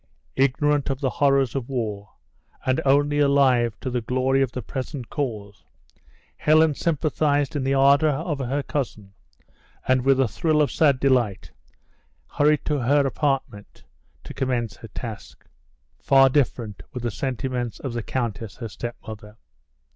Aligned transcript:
Ignorant 0.35 0.89
of 0.89 0.99
the 0.99 1.11
horrors 1.11 1.53
of 1.53 1.69
war, 1.69 2.13
and 2.65 2.81
only 2.85 3.19
alive 3.19 3.79
to 3.81 3.91
the 3.91 4.01
glory 4.01 4.41
of 4.41 4.51
the 4.51 4.63
present 4.63 5.11
cause, 5.11 5.63
Helen 6.37 6.73
sympathized 6.73 7.55
in 7.55 7.63
the 7.63 7.75
ardor 7.75 8.09
of 8.09 8.39
her 8.39 8.63
cousin, 8.63 9.13
and 9.87 10.01
with 10.03 10.19
a 10.19 10.27
thrill 10.27 10.59
of 10.63 10.71
sad 10.71 10.99
delight 10.99 11.51
hurried 12.25 12.65
to 12.65 12.79
her 12.79 13.05
apartment, 13.05 13.83
to 14.23 14.33
commence 14.33 14.75
her 14.77 14.87
task. 14.87 15.45
Far 15.99 16.29
different 16.29 16.81
were 16.91 17.01
the 17.01 17.11
sentiments 17.11 17.79
of 17.79 17.93
the 17.93 18.01
countess, 18.01 18.55
her 18.55 18.69
stepmother. 18.69 19.37